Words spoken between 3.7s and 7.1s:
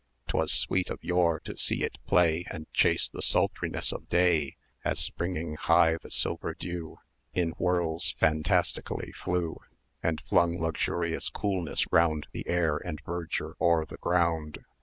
of day, 300 As springing high the silver dew[de]